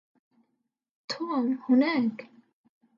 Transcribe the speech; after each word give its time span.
توم 1.09 1.59
هناك. 1.69 2.29